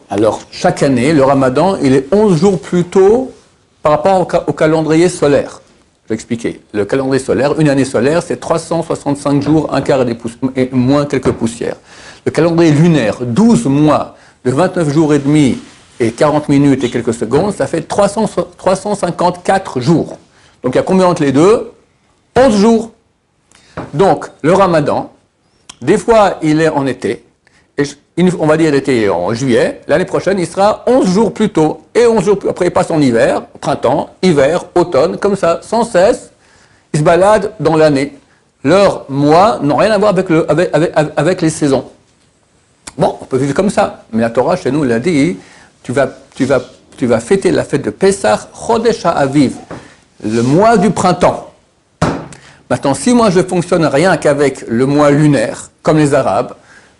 Alors, 0.08 0.40
chaque 0.50 0.82
année, 0.82 1.12
le 1.12 1.24
ramadan, 1.24 1.76
il 1.82 1.94
est 1.94 2.06
11 2.12 2.40
jours 2.40 2.60
plus 2.60 2.84
tôt 2.84 3.32
par 3.82 3.92
rapport 3.92 4.26
au, 4.48 4.52
calendrier 4.52 5.08
solaire. 5.08 5.60
Je 6.04 6.10
vais 6.10 6.14
expliquer. 6.16 6.60
Le 6.72 6.84
calendrier 6.84 7.22
solaire, 7.22 7.58
une 7.58 7.68
année 7.68 7.86
solaire, 7.86 8.22
c'est 8.22 8.38
365 8.38 9.42
jours, 9.42 9.74
un 9.74 9.80
quart 9.80 10.06
et, 10.06 10.16
et, 10.56 10.68
moins 10.70 11.06
quelques 11.06 11.32
poussières. 11.32 11.76
Le 12.26 12.30
calendrier 12.30 12.72
lunaire, 12.72 13.18
12 13.22 13.66
mois, 13.66 14.16
de 14.44 14.50
29 14.50 14.92
jours 14.92 15.14
et 15.14 15.18
demi 15.18 15.58
et 15.98 16.12
40 16.12 16.50
minutes 16.50 16.84
et 16.84 16.90
quelques 16.90 17.14
secondes, 17.14 17.54
ça 17.54 17.66
fait 17.66 17.80
300, 17.82 18.28
354 18.58 19.80
jours. 19.80 20.18
Donc 20.62 20.74
il 20.74 20.76
y 20.76 20.80
a 20.80 20.82
combien 20.82 21.06
entre 21.06 21.22
les 21.22 21.32
deux? 21.32 21.72
11 22.36 22.56
jours. 22.56 22.90
Donc 23.94 24.26
le 24.42 24.52
ramadan, 24.52 25.10
des 25.80 25.96
fois, 25.96 26.38
il 26.42 26.60
est 26.60 26.68
en 26.68 26.86
été. 26.86 27.23
On 28.38 28.46
va 28.46 28.56
dire 28.56 28.70
l'été 28.70 29.08
en 29.08 29.34
juillet. 29.34 29.80
L'année 29.88 30.04
prochaine, 30.04 30.38
il 30.38 30.46
sera 30.46 30.84
11 30.86 31.08
jours 31.08 31.34
plus 31.34 31.50
tôt. 31.50 31.82
Et 31.94 32.06
11 32.06 32.24
jours 32.24 32.38
plus 32.38 32.48
après, 32.48 32.66
il 32.66 32.70
passe 32.70 32.90
en 32.90 33.00
hiver, 33.00 33.42
printemps, 33.60 34.10
hiver, 34.22 34.66
automne, 34.74 35.18
comme 35.18 35.34
ça, 35.34 35.60
sans 35.62 35.84
cesse. 35.84 36.30
Il 36.92 37.00
se 37.00 37.04
balade 37.04 37.52
dans 37.58 37.76
l'année. 37.76 38.16
Leurs 38.62 39.04
mois 39.10 39.58
n'ont 39.60 39.76
rien 39.76 39.90
à 39.90 39.98
voir 39.98 40.10
avec, 40.10 40.30
le, 40.30 40.48
avec, 40.50 40.70
avec, 41.16 41.42
les 41.42 41.50
saisons. 41.50 41.84
Bon, 42.96 43.18
on 43.20 43.24
peut 43.24 43.36
vivre 43.36 43.54
comme 43.54 43.70
ça. 43.70 44.04
Mais 44.12 44.22
la 44.22 44.30
Torah, 44.30 44.56
chez 44.56 44.70
nous, 44.70 44.84
l'a 44.84 45.00
dit, 45.00 45.36
tu 45.82 45.92
vas 45.92 47.20
fêter 47.20 47.50
la 47.50 47.64
fête 47.64 47.82
de 47.82 47.90
Pessah, 47.90 48.48
Chodesh 48.54 49.04
Aviv, 49.04 49.56
le 50.24 50.42
mois 50.42 50.76
du 50.78 50.90
printemps. 50.90 51.50
Maintenant, 52.70 52.94
si 52.94 53.12
moi 53.12 53.30
je 53.30 53.42
fonctionne 53.42 53.84
rien 53.84 54.16
qu'avec 54.16 54.64
le 54.68 54.86
mois 54.86 55.10
lunaire, 55.10 55.70
comme 55.82 55.98
les 55.98 56.14
Arabes, 56.14 56.54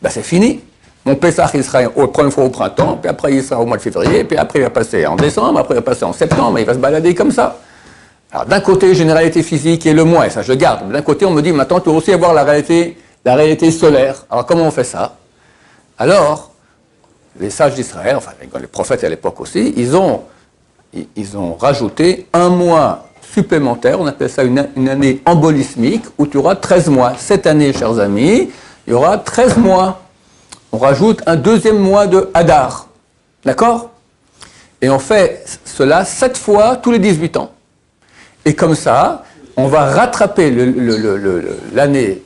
ben 0.05 0.11
c'est 0.11 0.23
fini. 0.23 0.61
Mon 1.07 1.17
Pessah, 1.17 1.51
il 1.55 1.65
sera 1.65 1.81
au 1.97 2.09
première 2.09 2.31
fois 2.31 2.45
au 2.45 2.51
printemps, 2.51 2.99
puis 3.01 3.11
après, 3.11 3.33
il 3.33 3.43
sera 3.43 3.59
au 3.59 3.65
mois 3.65 3.79
de 3.79 3.83
février, 3.83 4.25
puis 4.25 4.37
après, 4.37 4.59
il 4.59 4.63
va 4.63 4.71
passer 4.71 5.07
en 5.07 5.17
décembre, 5.17 5.59
après, 5.59 5.75
il 5.75 5.77
va 5.77 5.83
passer 5.83 6.05
en 6.05 6.13
septembre, 6.13 6.59
il 6.59 6.67
va 6.67 6.75
se 6.75 6.79
balader 6.79 7.15
comme 7.15 7.31
ça. 7.31 7.59
Alors, 8.31 8.45
d'un 8.45 8.61
côté, 8.61 8.95
généralité 8.95 9.43
physique 9.43 9.87
et 9.87 9.95
le 9.95 10.05
mois, 10.05 10.27
et 10.27 10.31
ça, 10.31 10.43
je 10.43 10.53
garde. 10.53 10.91
D'un 10.93 11.01
côté, 11.01 11.25
on 11.25 11.31
me 11.31 11.41
dit, 11.41 11.53
maintenant, 11.53 11.81
tu 11.81 11.87
dois 11.87 11.97
aussi 11.97 12.13
avoir 12.13 12.35
la 12.35 12.45
réalité, 12.45 12.99
la 13.25 13.35
réalité 13.35 13.71
solaire. 13.71 14.27
Alors, 14.31 14.45
comment 14.45 14.65
on 14.65 14.71
fait 14.71 14.85
ça? 14.85 15.17
Alors, 15.99 16.51
les 17.41 17.49
sages 17.49 17.75
d'Israël, 17.75 18.17
enfin, 18.17 18.33
les 18.61 18.67
prophètes 18.67 19.05
à 19.05 19.09
l'époque 19.09 19.41
aussi, 19.41 19.73
ils 19.79 19.97
ont, 19.97 20.23
ils 21.17 21.37
ont 21.37 21.55
rajouté 21.55 22.27
un 22.35 22.51
mois 22.51 23.07
supplémentaire, 23.33 24.01
on 24.01 24.07
appelle 24.07 24.31
ça 24.31 24.43
une 24.45 24.89
année 24.89 25.23
embolismique, 25.25 26.05
où 26.19 26.27
tu 26.27 26.37
auras 26.37 26.57
13 26.57 26.89
mois. 26.89 27.15
Cette 27.17 27.47
année, 27.47 27.73
chers 27.73 27.99
amis, 27.99 28.51
il 28.87 28.91
y 28.91 28.95
aura 28.95 29.19
13 29.19 29.57
mois 29.59 30.01
on 30.75 30.79
rajoute 30.79 31.23
un 31.27 31.37
deuxième 31.37 31.79
mois 31.79 32.09
de 32.09 32.29
Hadar. 32.35 32.89
D'accord? 33.45 33.91
Et 34.83 34.91
on 34.91 34.99
fait 34.99 35.45
cela 35.65 36.05
sept 36.05 36.37
fois 36.37 36.75
tous 36.75 36.91
les 36.91 36.99
18 36.99 37.37
ans. 37.37 37.53
Et 38.45 38.57
comme 38.57 38.75
ça, 38.75 39.23
on 39.57 39.69
va 39.69 39.85
rattraper 39.85 40.51
l'année 41.73 42.23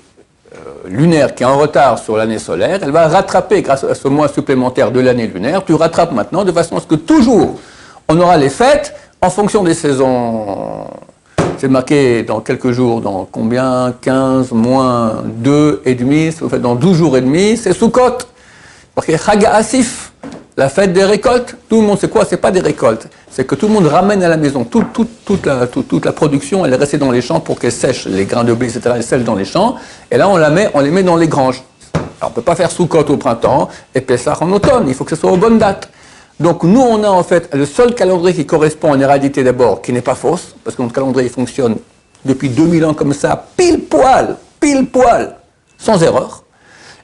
euh, 0.54 0.58
lunaire 0.86 1.34
qui 1.34 1.42
est 1.42 1.46
en 1.46 1.58
retard 1.58 1.98
sur 1.98 2.16
l'année 2.16 2.38
solaire, 2.38 2.78
elle 2.80 2.90
va 2.90 3.06
rattraper 3.06 3.60
grâce 3.60 3.84
à 3.84 3.94
ce 3.94 4.08
mois 4.08 4.28
supplémentaire 4.28 4.92
de 4.92 5.00
l'année 5.00 5.26
lunaire. 5.26 5.62
Tu 5.62 5.74
rattrapes 5.74 6.12
maintenant 6.12 6.42
de 6.42 6.52
façon 6.52 6.78
à 6.78 6.80
ce 6.80 6.86
que 6.86 6.94
toujours 6.94 7.60
on 8.08 8.18
aura 8.18 8.38
les 8.38 8.48
fêtes 8.48 8.94
en 9.20 9.28
fonction 9.28 9.62
des 9.62 9.74
saisons. 9.74 10.86
C'est 11.60 11.66
marqué 11.66 12.22
dans 12.22 12.38
quelques 12.38 12.70
jours, 12.70 13.00
dans 13.00 13.28
combien? 13.30 13.92
15 14.00 14.52
moins 14.52 15.24
2 15.26 15.82
et 15.86 15.96
demi, 15.96 16.30
dans 16.60 16.76
12 16.76 16.96
jours 16.96 17.16
et 17.16 17.20
demi, 17.20 17.56
c'est 17.56 17.72
Sukkot. 17.72 18.18
Parce 18.94 19.08
que 19.08 19.16
Chaga 19.16 19.54
Asif, 19.54 20.12
la 20.56 20.68
fête 20.68 20.92
des 20.92 21.02
récoltes, 21.02 21.56
tout 21.68 21.80
le 21.80 21.86
monde 21.88 21.98
sait 21.98 22.08
quoi? 22.08 22.24
C'est 22.24 22.36
pas 22.36 22.52
des 22.52 22.60
récoltes, 22.60 23.08
c'est 23.28 23.44
que 23.44 23.56
tout 23.56 23.66
le 23.66 23.74
monde 23.74 23.86
ramène 23.86 24.22
à 24.22 24.28
la 24.28 24.36
maison 24.36 24.62
toute, 24.62 24.86
la, 25.44 25.66
toute, 25.66 26.04
la, 26.04 26.12
production, 26.12 26.64
elle 26.64 26.74
est 26.74 26.76
restée 26.76 26.96
dans 26.96 27.10
les 27.10 27.20
champs 27.20 27.40
pour 27.40 27.58
qu'elle 27.58 27.72
sèche, 27.72 28.06
les 28.06 28.24
grains 28.24 28.44
de 28.44 28.52
blé, 28.52 28.68
etc., 28.68 28.94
elles 28.94 29.02
sèchent 29.02 29.24
dans 29.24 29.34
les 29.34 29.44
champs, 29.44 29.74
et 30.12 30.16
là 30.16 30.28
on, 30.28 30.36
la 30.36 30.50
met, 30.50 30.70
on 30.74 30.80
les 30.80 30.92
met 30.92 31.02
dans 31.02 31.16
les 31.16 31.26
granges. 31.26 31.64
Alors 31.92 32.04
on 32.22 32.28
ne 32.28 32.34
peut 32.34 32.42
pas 32.42 32.54
faire 32.54 32.70
sous 32.70 32.84
au 32.84 33.16
printemps 33.16 33.68
et 33.96 34.00
Pessah 34.00 34.38
en 34.40 34.52
automne, 34.52 34.84
il 34.86 34.94
faut 34.94 35.02
que 35.02 35.10
ce 35.10 35.16
soit 35.16 35.32
aux 35.32 35.36
bonnes 35.36 35.58
dates. 35.58 35.90
Donc 36.40 36.62
nous, 36.62 36.80
on 36.80 37.02
a 37.02 37.08
en 37.08 37.22
fait 37.22 37.52
le 37.54 37.66
seul 37.66 37.94
calendrier 37.94 38.34
qui 38.34 38.46
correspond 38.46 38.92
à 38.92 38.96
une 38.96 39.04
réalité 39.04 39.42
d'abord, 39.42 39.82
qui 39.82 39.92
n'est 39.92 40.02
pas 40.02 40.14
fausse, 40.14 40.54
parce 40.62 40.76
que 40.76 40.82
notre 40.82 40.94
calendrier 40.94 41.28
fonctionne 41.28 41.76
depuis 42.24 42.48
2000 42.48 42.84
ans 42.84 42.94
comme 42.94 43.12
ça, 43.12 43.46
pile 43.56 43.80
poil, 43.84 44.36
pile 44.60 44.86
poil, 44.86 45.36
sans 45.76 46.00
erreur. 46.02 46.44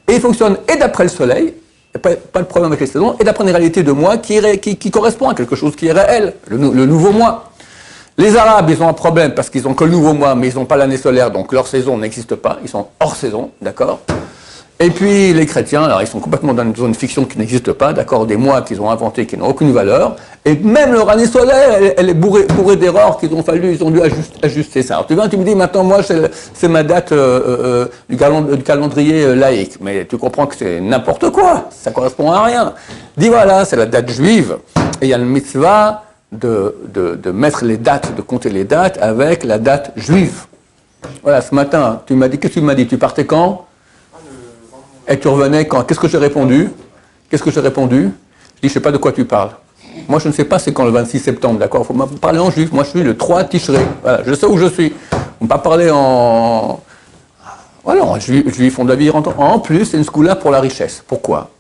Et 0.07 0.15
il 0.15 0.21
fonctionne 0.21 0.59
et 0.73 0.77
d'après 0.77 1.05
le 1.05 1.11
soleil, 1.11 1.55
pas, 2.01 2.11
pas 2.15 2.41
de 2.41 2.47
problème 2.47 2.71
avec 2.71 2.81
les 2.81 2.87
saisons, 2.87 3.17
et 3.19 3.25
d'après 3.25 3.45
une 3.45 3.51
réalité 3.51 3.83
de 3.83 3.93
moi 3.93 4.19
qui, 4.19 4.91
correspond 4.93 5.29
à 5.29 5.35
quelque 5.35 5.57
chose 5.57 5.75
qui 5.75 5.87
est 5.87 5.93
réel, 5.93 6.35
le, 6.47 6.57
nouveau 6.59 7.11
mois. 7.11 7.51
Les 8.17 8.37
Arabes, 8.37 8.71
ils 8.71 8.81
ont 8.81 8.89
un 8.89 8.93
problème 8.93 9.35
parce 9.35 9.51
qu'ils 9.51 9.67
ont 9.67 9.75
que 9.75 9.83
le 9.83 9.91
nouveau 9.91 10.13
mois, 10.13 10.37
mais 10.37 10.49
ils 10.49 10.55
n'ont 10.55 10.67
pas 10.67 10.77
l'année 10.77 10.97
solaire, 10.97 11.33
donc 11.33 11.53
leur 11.53 11.67
saison 11.67 11.99
n'existe 11.99 12.37
pas, 12.37 12.59
ils 12.63 12.69
sont 12.69 12.87
hors 13.01 13.17
saison, 13.17 13.51
d'accord? 13.61 14.01
Et 14.81 14.91
puis 14.91 15.33
les 15.33 15.47
chrétiens, 15.47 15.85
alors 15.85 16.03
ils 16.03 16.07
sont 16.09 16.19
complètement 16.19 16.53
dans 16.53 16.65
une 16.65 16.75
zone 16.75 16.95
fiction 16.95 17.25
qui 17.25 17.39
n'existe 17.39 17.73
pas, 17.73 17.93
d'accord, 17.93 18.27
des 18.27 18.37
mois 18.37 18.63
qu'ils 18.63 18.81
ont 18.81 18.91
inventés 18.91 19.25
qui 19.25 19.37
n'ont 19.37 19.47
aucune 19.47 19.73
valeur, 19.73 20.17
et 20.45 20.57
même 20.57 20.93
leur 20.93 21.09
année 21.11 21.27
solaire, 21.27 21.79
elle, 21.97 22.11
est 22.11 22.15
bourrée, 22.15 22.77
d'erreurs 22.77 23.19
qu'ils 23.19 23.33
ont 23.35 23.43
fallu, 23.45 23.73
ils 23.73 23.85
ont 23.85 23.91
dû 23.91 24.01
ajuster, 24.43 24.83
ça. 24.83 24.95
Alors 24.95 25.07
tu 25.07 25.15
viens, 25.15 25.29
tu 25.29 25.37
me 25.37 25.45
dis 25.45 25.55
maintenant 25.55 25.85
moi 25.85 26.01
c'est 26.03 26.69
ma 26.69 26.83
date 26.83 27.13
euh, 27.13 27.87
euh, 28.11 28.57
du, 28.57 28.63
calendrier 28.65 29.23
euh, 29.25 29.35
laïque, 29.37 29.79
mais 29.81 30.07
tu 30.07 30.19
comprends 30.19 30.47
que 30.47 30.57
c'est 30.57 30.81
n'importe 30.81 31.31
quoi, 31.31 31.69
ça 31.71 31.93
correspond 31.93 32.33
à 32.33 32.43
rien. 32.43 32.75
Dis 33.17 33.29
voilà, 33.29 33.65
c'est 33.65 33.77
la 33.77 33.87
date 33.87 34.11
juive, 34.11 34.57
et 35.01 35.07
il 35.07 35.09
y 35.09 35.15
a 35.15 35.19
le 35.19 35.25
mitzvah 35.25 36.03
de, 36.33 36.75
de, 36.93 37.15
de 37.15 37.31
mettre 37.31 37.65
les 37.65 37.77
dates, 37.77 38.17
de 38.17 38.23
compter 38.23 38.51
les 38.51 38.65
dates 38.65 38.99
avec 39.01 39.45
la 39.45 39.59
date 39.59 39.93
juive. 39.95 40.47
Voilà, 41.23 41.41
ce 41.43 41.55
matin, 41.55 42.03
tu 42.07 42.15
m'as 42.15 42.29
dit, 42.29 42.39
qu'est-ce 42.39 42.55
que 42.55 42.59
tu 42.61 42.65
m'as 42.65 42.75
dit? 42.75 42.87
Tu 42.87 42.99
partais 42.99 43.25
quand? 43.25 43.67
Et 45.09 45.19
tu 45.19 45.29
revenais 45.29 45.67
quand? 45.67 45.83
Qu'est-ce 45.85 46.01
que 46.01 46.09
j'ai 46.09 46.19
répondu? 46.19 46.71
Qu'est-ce 47.29 47.43
que 47.43 47.51
j'ai 47.51 47.61
répondu? 47.61 48.03
Je 48.03 48.09
dis, 48.09 48.13
je 48.63 48.67
ne 48.67 48.73
sais 48.73 48.81
pas 48.81 48.93
de 48.93 48.97
quoi 48.97 49.13
tu 49.13 49.25
parles. 49.25 49.51
Moi, 50.09 50.19
je 50.19 50.29
ne 50.29 50.33
sais 50.33 50.45
pas 50.45 50.59
c'est 50.59 50.73
quand 50.73 50.85
le 50.85 50.91
26 50.91 51.19
septembre, 51.19 51.59
d'accord? 51.59 51.87
Faut 51.87 51.95
parler 51.95 52.39
en 52.39 52.51
juif. 52.51 52.73
Moi, 52.73 52.85
je 52.85 52.91
suis 52.91 53.03
le 53.03 53.17
3 53.17 53.45
Tishré. 53.45 53.79
Voilà, 54.03 54.23
je 54.27 54.35
sais 54.35 54.47
où 54.47 54.57
je 54.59 54.67
suis. 54.67 54.93
On 55.41 55.45
ne 55.45 55.49
pas 55.49 55.59
parler 55.59 55.91
en. 55.93 56.81
Voilà, 57.85 58.03
en 58.03 58.19
juif, 58.19 58.79
on 58.79 58.85
doit 58.87 58.97
vivre 58.97 59.23
en, 59.37 59.59
plus, 59.59 59.85
c'est 59.85 59.99
une 59.99 60.05
scoula 60.05 60.37
pour 60.37 60.51
la 60.51 60.61
richesse. 60.61 61.05
Pourquoi? 61.07 61.51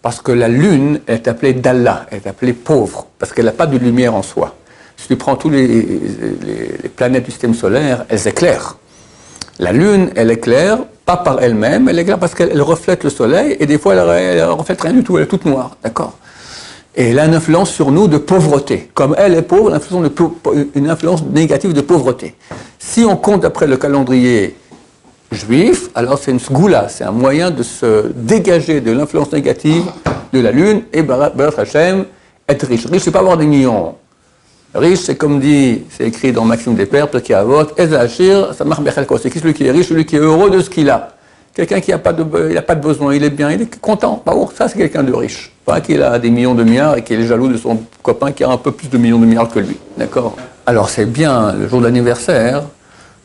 Parce 0.00 0.20
que 0.20 0.30
la 0.30 0.46
lune 0.46 1.00
est 1.08 1.26
appelée 1.26 1.54
d'Allah, 1.54 2.06
elle 2.10 2.18
est 2.18 2.28
appelée 2.28 2.52
pauvre, 2.52 3.08
parce 3.18 3.32
qu'elle 3.32 3.46
n'a 3.46 3.52
pas 3.52 3.66
de 3.66 3.76
lumière 3.76 4.14
en 4.14 4.22
soi. 4.22 4.54
Si 4.96 5.08
tu 5.08 5.16
prends 5.16 5.34
toutes 5.34 5.52
les 5.52 6.80
planètes 6.94 7.24
du 7.24 7.32
système 7.32 7.52
solaire, 7.52 8.04
elles 8.08 8.28
éclairent. 8.28 8.76
La 9.58 9.72
lune, 9.72 10.12
elle 10.14 10.30
éclaire 10.30 10.78
pas 11.06 11.16
par 11.16 11.40
elle-même, 11.40 11.88
elle 11.88 11.98
éclaire 12.00 12.18
parce 12.18 12.34
qu'elle 12.34 12.60
reflète 12.60 13.04
le 13.04 13.10
soleil, 13.10 13.56
et 13.60 13.66
des 13.66 13.78
fois 13.78 13.94
elle, 13.94 14.38
ne 14.38 14.44
reflète 14.50 14.80
rien 14.80 14.92
du 14.92 15.04
tout, 15.04 15.16
elle 15.16 15.24
est 15.24 15.28
toute 15.28 15.44
noire, 15.46 15.76
d'accord? 15.82 16.14
Et 16.96 17.10
elle 17.10 17.18
a 17.18 17.26
une 17.26 17.34
influence 17.34 17.70
sur 17.70 17.92
nous 17.92 18.08
de 18.08 18.18
pauvreté. 18.18 18.90
Comme 18.92 19.14
elle 19.18 19.34
est 19.34 19.42
pauvre, 19.42 19.78
une 20.74 20.90
influence 20.90 21.22
négative 21.22 21.74
de 21.74 21.82
pauvreté. 21.82 22.34
Si 22.78 23.04
on 23.04 23.16
compte 23.16 23.44
après 23.44 23.66
le 23.66 23.76
calendrier 23.76 24.56
juif, 25.30 25.90
alors 25.94 26.18
c'est 26.18 26.30
une 26.30 26.40
sgoula, 26.40 26.88
c'est 26.88 27.04
un 27.04 27.12
moyen 27.12 27.50
de 27.50 27.62
se 27.62 28.06
dégager 28.14 28.80
de 28.80 28.92
l'influence 28.92 29.30
négative 29.32 29.84
de 30.32 30.40
la 30.40 30.50
lune, 30.50 30.82
et 30.92 31.02
Barat 31.02 31.32
Hashem, 31.58 32.06
être 32.48 32.66
riche. 32.66 32.86
Riche, 32.86 33.02
c'est 33.02 33.10
pas 33.10 33.20
avoir 33.20 33.36
des 33.36 33.46
millions. 33.46 33.94
Riche, 34.74 35.00
c'est 35.00 35.16
comme 35.16 35.40
dit, 35.40 35.82
c'est 35.90 36.08
écrit 36.08 36.32
dans 36.32 36.44
Maxime 36.44 36.74
des 36.74 36.86
Pères, 36.86 37.08
qui 37.22 37.32
a 37.32 37.42
vote, 37.42 37.74
ça 37.78 38.64
marche 38.64 38.82
C'est 39.22 39.30
qui 39.30 39.38
celui 39.38 39.54
qui 39.54 39.66
est 39.66 39.70
riche, 39.70 39.88
celui 39.88 40.04
qui 40.04 40.16
est 40.16 40.20
heureux 40.20 40.50
de 40.50 40.60
ce 40.60 40.68
qu'il 40.68 40.90
a? 40.90 41.12
Quelqu'un 41.54 41.80
qui 41.80 41.90
n'a 41.90 41.98
pas, 41.98 42.12
de, 42.12 42.22
pas 42.60 42.74
de 42.74 42.80
besoin, 42.82 43.14
il 43.14 43.24
est 43.24 43.30
bien, 43.30 43.50
il 43.50 43.62
est 43.62 43.80
content. 43.80 44.22
ça, 44.54 44.68
c'est 44.68 44.76
quelqu'un 44.76 45.02
de 45.02 45.14
riche. 45.14 45.50
Pas 45.64 45.80
qu'il 45.80 46.02
a 46.02 46.18
des 46.18 46.28
millions 46.28 46.54
de 46.54 46.62
milliards 46.62 46.98
et 46.98 47.02
qu'il 47.02 47.18
est 47.18 47.26
jaloux 47.26 47.48
de 47.48 47.56
son 47.56 47.80
copain 48.02 48.32
qui 48.32 48.44
a 48.44 48.50
un 48.50 48.58
peu 48.58 48.72
plus 48.72 48.88
de 48.88 48.98
millions 48.98 49.18
de 49.18 49.24
milliards 49.24 49.48
que 49.48 49.60
lui. 49.60 49.78
D'accord? 49.96 50.36
Alors, 50.66 50.90
c'est 50.90 51.06
bien 51.06 51.52
le 51.52 51.66
jour 51.66 51.80
d'anniversaire. 51.80 52.64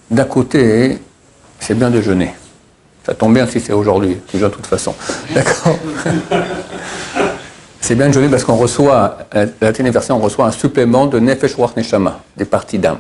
D'un 0.10 0.24
côté, 0.24 1.00
c'est 1.60 1.78
bien 1.78 1.90
déjeuner. 1.90 2.34
Ça 3.06 3.14
tombe 3.14 3.34
bien 3.34 3.48
si 3.48 3.60
c'est 3.60 3.74
aujourd'hui, 3.74 4.18
déjà 4.32 4.48
de 4.48 4.54
toute 4.54 4.68
façon. 4.68 4.96
D'accord? 5.34 5.78
C'est 7.82 7.96
bien 7.96 8.12
joli 8.12 8.30
parce 8.30 8.44
qu'on 8.44 8.56
reçoit, 8.56 9.18
à 9.32 9.46
la 9.60 9.68
anniversaire, 9.68 10.16
on 10.16 10.20
reçoit 10.20 10.46
un 10.46 10.52
supplément 10.52 11.08
de 11.08 11.20
Nefesh 11.20 11.56
Ruach 11.56 11.76
Neshama, 11.76 12.20
des 12.38 12.46
parties 12.46 12.78
d'âme. 12.78 13.00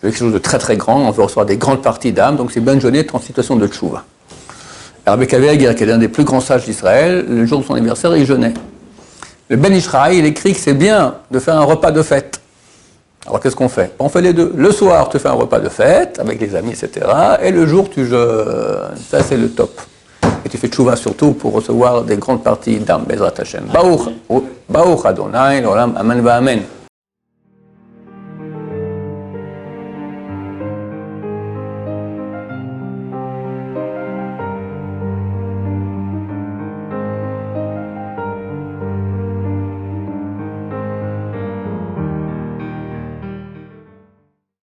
C'est 0.00 0.08
quelque 0.08 0.18
chose 0.18 0.32
de 0.32 0.38
très 0.38 0.58
très 0.58 0.76
grand, 0.76 1.06
on 1.06 1.10
veut 1.10 1.22
recevoir 1.22 1.46
des 1.46 1.58
grandes 1.58 1.82
parties 1.82 2.12
d'âme, 2.12 2.36
donc 2.36 2.50
c'est 2.50 2.60
bien 2.60 2.80
joli 2.80 3.06
en 3.12 3.20
situation 3.20 3.56
de 3.56 3.66
tchouva. 3.66 4.04
Rabbi 5.06 5.26
Kaviagir, 5.26 5.74
qui 5.74 5.82
est 5.84 5.86
l'un 5.86 5.98
des 5.98 6.08
plus 6.08 6.24
grands 6.24 6.40
sages 6.40 6.64
d'Israël, 6.64 7.26
le 7.28 7.46
jour 7.46 7.60
de 7.60 7.64
son 7.64 7.74
anniversaire, 7.74 8.16
il 8.16 8.26
jeûnait. 8.26 8.54
Le 9.48 9.56
Ben 9.56 9.72
Ishraï, 9.72 10.18
il 10.18 10.24
écrit 10.24 10.54
que 10.54 10.58
c'est 10.58 10.74
bien 10.74 11.14
de 11.30 11.38
faire 11.38 11.56
un 11.56 11.64
repas 11.64 11.92
de 11.92 12.02
fête. 12.02 12.40
Alors 13.26 13.38
qu'est-ce 13.38 13.54
qu'on 13.54 13.68
fait? 13.68 13.92
On 13.98 14.08
fait 14.08 14.22
les 14.22 14.32
deux. 14.32 14.52
Le 14.56 14.72
soir, 14.72 15.08
tu 15.08 15.18
fais 15.18 15.28
un 15.28 15.32
repas 15.32 15.60
de 15.60 15.68
fête 15.68 16.18
avec 16.18 16.40
les 16.40 16.56
amis, 16.56 16.70
etc. 16.72 17.06
Et 17.42 17.52
le 17.52 17.66
jour, 17.66 17.90
tu 17.90 18.06
jeûnes. 18.06 18.96
Ça, 19.08 19.22
c'est 19.22 19.36
le 19.36 19.50
top 19.50 19.80
tu 20.56 20.62
fais 20.62 20.68
tchouva 20.68 20.96
surtout 20.96 21.32
pour 21.32 21.52
recevoir 21.52 22.02
des 22.02 22.16
grandes 22.16 22.42
parties 22.42 22.78
d'âme, 22.78 23.04
Bezrat 23.06 23.34
Hashem. 23.38 23.64
Baruch 24.68 25.04
Adonai, 25.04 25.60
l'olam, 25.60 25.94
amen 25.96 26.20
va 26.22 26.36
amen. 26.36 26.62